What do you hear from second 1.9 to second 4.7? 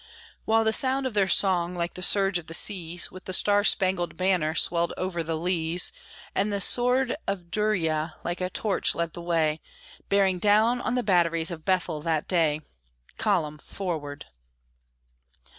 the surge of the seas, With the "Star Spangled Banner"